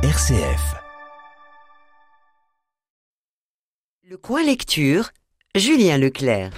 RCF. 0.00 0.76
Le 4.08 4.16
coin 4.16 4.44
lecture, 4.44 5.10
Julien 5.56 5.98
Leclerc. 5.98 6.52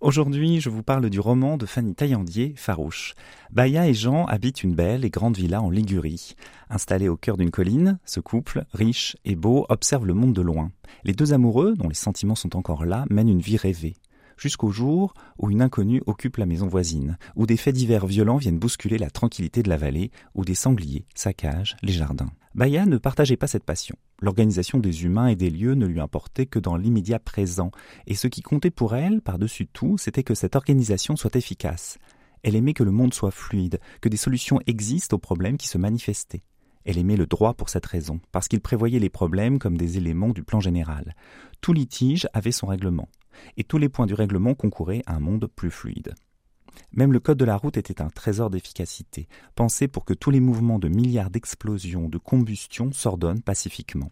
Aujourd'hui, 0.00 0.62
je 0.62 0.70
vous 0.70 0.82
parle 0.82 1.10
du 1.10 1.20
roman 1.20 1.58
de 1.58 1.66
Fanny 1.66 1.94
Taillandier, 1.94 2.54
Farouche. 2.56 3.14
Baya 3.50 3.86
et 3.86 3.92
Jean 3.92 4.24
habitent 4.24 4.62
une 4.62 4.74
belle 4.74 5.04
et 5.04 5.10
grande 5.10 5.36
villa 5.36 5.60
en 5.60 5.68
Ligurie. 5.68 6.34
Installés 6.70 7.10
au 7.10 7.18
cœur 7.18 7.36
d'une 7.36 7.50
colline, 7.50 7.98
ce 8.06 8.20
couple, 8.20 8.64
riche 8.72 9.18
et 9.26 9.36
beau, 9.36 9.66
observe 9.68 10.06
le 10.06 10.14
monde 10.14 10.32
de 10.32 10.40
loin. 10.40 10.70
Les 11.04 11.12
deux 11.12 11.34
amoureux, 11.34 11.74
dont 11.76 11.88
les 11.88 11.94
sentiments 11.94 12.36
sont 12.36 12.56
encore 12.56 12.86
là, 12.86 13.04
mènent 13.10 13.28
une 13.28 13.42
vie 13.42 13.58
rêvée 13.58 13.96
jusqu'au 14.42 14.72
jour 14.72 15.14
où 15.38 15.50
une 15.50 15.62
inconnue 15.62 16.02
occupe 16.06 16.36
la 16.36 16.46
maison 16.46 16.66
voisine, 16.66 17.16
où 17.36 17.46
des 17.46 17.56
faits 17.56 17.76
divers 17.76 18.06
violents 18.06 18.38
viennent 18.38 18.58
bousculer 18.58 18.98
la 18.98 19.08
tranquillité 19.08 19.62
de 19.62 19.68
la 19.68 19.76
vallée, 19.76 20.10
où 20.34 20.44
des 20.44 20.56
sangliers 20.56 21.06
saccagent 21.14 21.76
les 21.82 21.92
jardins. 21.92 22.32
Baya 22.56 22.84
ne 22.84 22.98
partageait 22.98 23.36
pas 23.36 23.46
cette 23.46 23.64
passion. 23.64 23.96
L'organisation 24.20 24.80
des 24.80 25.04
humains 25.04 25.28
et 25.28 25.36
des 25.36 25.48
lieux 25.48 25.74
ne 25.74 25.86
lui 25.86 26.00
importait 26.00 26.46
que 26.46 26.58
dans 26.58 26.76
l'immédiat 26.76 27.20
présent, 27.20 27.70
et 28.08 28.14
ce 28.14 28.26
qui 28.26 28.42
comptait 28.42 28.72
pour 28.72 28.96
elle, 28.96 29.22
par-dessus 29.22 29.68
tout, 29.68 29.96
c'était 29.96 30.24
que 30.24 30.34
cette 30.34 30.56
organisation 30.56 31.14
soit 31.14 31.36
efficace. 31.36 31.98
Elle 32.42 32.56
aimait 32.56 32.74
que 32.74 32.82
le 32.82 32.90
monde 32.90 33.14
soit 33.14 33.30
fluide, 33.30 33.78
que 34.00 34.08
des 34.08 34.16
solutions 34.16 34.58
existent 34.66 35.16
aux 35.16 35.20
problèmes 35.20 35.56
qui 35.56 35.68
se 35.68 35.78
manifestaient. 35.78 36.42
Elle 36.84 36.98
aimait 36.98 37.16
le 37.16 37.26
droit 37.26 37.54
pour 37.54 37.68
cette 37.68 37.86
raison, 37.86 38.18
parce 38.32 38.48
qu'il 38.48 38.60
prévoyait 38.60 38.98
les 38.98 39.08
problèmes 39.08 39.60
comme 39.60 39.78
des 39.78 39.98
éléments 39.98 40.30
du 40.30 40.42
plan 40.42 40.58
général. 40.58 41.14
Tout 41.60 41.72
litige 41.72 42.26
avait 42.32 42.50
son 42.50 42.66
règlement 42.66 43.08
et 43.56 43.64
tous 43.64 43.78
les 43.78 43.88
points 43.88 44.06
du 44.06 44.14
règlement 44.14 44.54
concouraient 44.54 45.02
à 45.06 45.14
un 45.14 45.20
monde 45.20 45.48
plus 45.54 45.70
fluide. 45.70 46.14
Même 46.92 47.12
le 47.12 47.20
code 47.20 47.38
de 47.38 47.44
la 47.44 47.56
route 47.56 47.76
était 47.76 48.02
un 48.02 48.08
trésor 48.08 48.50
d'efficacité, 48.50 49.28
pensé 49.54 49.88
pour 49.88 50.04
que 50.04 50.14
tous 50.14 50.30
les 50.30 50.40
mouvements 50.40 50.78
de 50.78 50.88
milliards 50.88 51.30
d'explosions, 51.30 52.08
de 52.08 52.18
combustions 52.18 52.92
s'ordonnent 52.92 53.42
pacifiquement. 53.42 54.10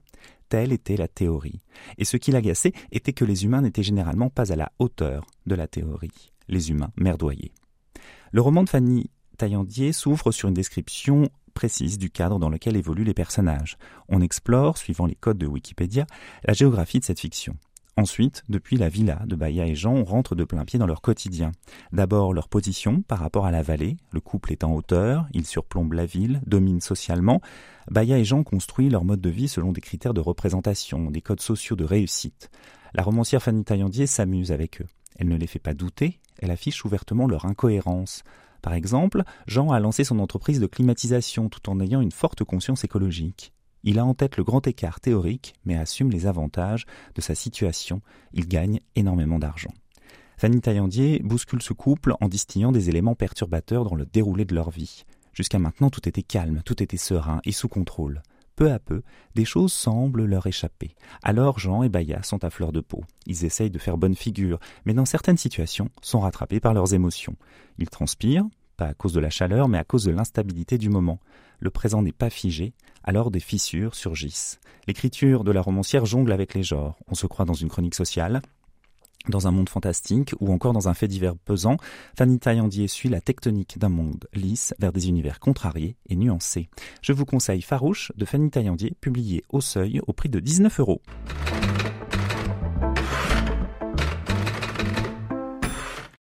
Telle 0.48 0.72
était 0.72 0.96
la 0.96 1.08
théorie. 1.08 1.60
Et 1.96 2.04
ce 2.04 2.16
qui 2.16 2.32
l'agaçait 2.32 2.72
était 2.90 3.12
que 3.12 3.24
les 3.24 3.44
humains 3.44 3.62
n'étaient 3.62 3.82
généralement 3.82 4.30
pas 4.30 4.52
à 4.52 4.56
la 4.56 4.72
hauteur 4.78 5.24
de 5.46 5.54
la 5.54 5.68
théorie. 5.68 6.32
Les 6.48 6.70
humains 6.70 6.90
merdoyés. 6.96 7.52
Le 8.32 8.40
roman 8.40 8.64
de 8.64 8.68
Fanny 8.68 9.10
Taillandier 9.36 9.92
s'ouvre 9.92 10.32
sur 10.32 10.48
une 10.48 10.54
description 10.54 11.30
précise 11.54 11.98
du 11.98 12.10
cadre 12.10 12.38
dans 12.38 12.48
lequel 12.48 12.76
évoluent 12.76 13.04
les 13.04 13.14
personnages. 13.14 13.76
On 14.08 14.20
explore, 14.20 14.76
suivant 14.76 15.06
les 15.06 15.14
codes 15.14 15.38
de 15.38 15.46
Wikipédia, 15.46 16.06
la 16.44 16.52
géographie 16.52 17.00
de 17.00 17.04
cette 17.04 17.20
fiction. 17.20 17.56
Ensuite, 18.00 18.44
depuis 18.48 18.78
la 18.78 18.88
villa 18.88 19.20
de 19.26 19.36
Baya 19.36 19.66
et 19.66 19.74
Jean, 19.74 19.92
on 19.92 20.04
rentre 20.04 20.34
de 20.34 20.44
plein 20.44 20.64
pied 20.64 20.78
dans 20.78 20.86
leur 20.86 21.02
quotidien. 21.02 21.52
D'abord 21.92 22.32
leur 22.32 22.48
position 22.48 23.02
par 23.02 23.18
rapport 23.18 23.44
à 23.44 23.50
la 23.50 23.60
vallée, 23.60 23.98
le 24.10 24.20
couple 24.20 24.52
est 24.52 24.64
en 24.64 24.72
hauteur, 24.72 25.26
il 25.34 25.44
surplombe 25.44 25.92
la 25.92 26.06
ville, 26.06 26.40
domine 26.46 26.80
socialement. 26.80 27.42
Baya 27.90 28.16
et 28.16 28.24
Jean 28.24 28.42
construisent 28.42 28.90
leur 28.90 29.04
mode 29.04 29.20
de 29.20 29.28
vie 29.28 29.48
selon 29.48 29.70
des 29.70 29.82
critères 29.82 30.14
de 30.14 30.22
représentation, 30.22 31.10
des 31.10 31.20
codes 31.20 31.42
sociaux 31.42 31.76
de 31.76 31.84
réussite. 31.84 32.50
La 32.94 33.02
romancière 33.02 33.42
Fanny 33.42 33.64
Taillandier 33.64 34.06
s'amuse 34.06 34.50
avec 34.50 34.80
eux. 34.80 34.86
Elle 35.18 35.28
ne 35.28 35.36
les 35.36 35.46
fait 35.46 35.58
pas 35.58 35.74
douter, 35.74 36.20
elle 36.38 36.52
affiche 36.52 36.82
ouvertement 36.86 37.26
leur 37.26 37.44
incohérence. 37.44 38.22
Par 38.62 38.72
exemple, 38.72 39.24
Jean 39.46 39.72
a 39.72 39.78
lancé 39.78 40.04
son 40.04 40.20
entreprise 40.20 40.58
de 40.58 40.66
climatisation 40.66 41.50
tout 41.50 41.68
en 41.68 41.78
ayant 41.80 42.00
une 42.00 42.12
forte 42.12 42.44
conscience 42.44 42.82
écologique. 42.82 43.52
Il 43.82 43.98
a 43.98 44.04
en 44.04 44.14
tête 44.14 44.36
le 44.36 44.44
grand 44.44 44.66
écart 44.66 45.00
théorique, 45.00 45.54
mais 45.64 45.76
assume 45.76 46.10
les 46.10 46.26
avantages 46.26 46.84
de 47.14 47.20
sa 47.20 47.34
situation. 47.34 48.02
Il 48.32 48.46
gagne 48.46 48.80
énormément 48.94 49.38
d'argent. 49.38 49.72
Fanny 50.36 50.60
Taillandier 50.60 51.20
bouscule 51.20 51.62
ce 51.62 51.72
couple 51.72 52.14
en 52.20 52.28
distillant 52.28 52.72
des 52.72 52.88
éléments 52.88 53.14
perturbateurs 53.14 53.84
dans 53.84 53.94
le 53.94 54.06
déroulé 54.06 54.44
de 54.44 54.54
leur 54.54 54.70
vie. 54.70 55.04
Jusqu'à 55.32 55.58
maintenant, 55.58 55.90
tout 55.90 56.08
était 56.08 56.22
calme, 56.22 56.62
tout 56.64 56.82
était 56.82 56.96
serein 56.96 57.40
et 57.44 57.52
sous 57.52 57.68
contrôle. 57.68 58.22
Peu 58.56 58.72
à 58.72 58.78
peu, 58.78 59.02
des 59.34 59.46
choses 59.46 59.72
semblent 59.72 60.24
leur 60.24 60.46
échapper. 60.46 60.94
Alors 61.22 61.58
Jean 61.58 61.82
et 61.82 61.88
Baya 61.88 62.22
sont 62.22 62.44
à 62.44 62.50
fleur 62.50 62.72
de 62.72 62.80
peau. 62.80 63.02
Ils 63.26 63.44
essayent 63.44 63.70
de 63.70 63.78
faire 63.78 63.96
bonne 63.96 64.14
figure, 64.14 64.60
mais 64.84 64.92
dans 64.92 65.06
certaines 65.06 65.38
situations, 65.38 65.88
sont 66.02 66.20
rattrapés 66.20 66.60
par 66.60 66.74
leurs 66.74 66.92
émotions. 66.92 67.36
Ils 67.78 67.88
transpirent, 67.88 68.44
pas 68.80 68.86
à 68.86 68.94
cause 68.94 69.12
de 69.12 69.20
la 69.20 69.28
chaleur, 69.28 69.68
mais 69.68 69.76
à 69.76 69.84
cause 69.84 70.04
de 70.04 70.10
l'instabilité 70.10 70.78
du 70.78 70.88
moment. 70.88 71.20
Le 71.58 71.68
présent 71.68 72.00
n'est 72.00 72.12
pas 72.12 72.30
figé, 72.30 72.72
alors 73.04 73.30
des 73.30 73.38
fissures 73.38 73.94
surgissent. 73.94 74.58
L'écriture 74.86 75.44
de 75.44 75.52
la 75.52 75.60
romancière 75.60 76.06
jongle 76.06 76.32
avec 76.32 76.54
les 76.54 76.62
genres. 76.62 76.96
On 77.06 77.14
se 77.14 77.26
croit 77.26 77.44
dans 77.44 77.52
une 77.52 77.68
chronique 77.68 77.94
sociale, 77.94 78.40
dans 79.28 79.46
un 79.46 79.50
monde 79.50 79.68
fantastique 79.68 80.34
ou 80.40 80.50
encore 80.50 80.72
dans 80.72 80.88
un 80.88 80.94
fait 80.94 81.08
divers 81.08 81.36
pesant, 81.36 81.76
Fanny 82.16 82.38
Taillandier 82.38 82.88
suit 82.88 83.10
la 83.10 83.20
tectonique 83.20 83.78
d'un 83.78 83.90
monde 83.90 84.26
lisse 84.32 84.72
vers 84.78 84.94
des 84.94 85.10
univers 85.10 85.40
contrariés 85.40 85.96
et 86.08 86.16
nuancés. 86.16 86.70
Je 87.02 87.12
vous 87.12 87.26
conseille 87.26 87.60
Farouche 87.60 88.12
de 88.16 88.24
Fanny 88.24 88.48
Taillandier, 88.48 88.94
publié 88.98 89.44
au 89.50 89.60
seuil 89.60 90.00
au 90.06 90.14
prix 90.14 90.30
de 90.30 90.40
19 90.40 90.80
euros. 90.80 91.02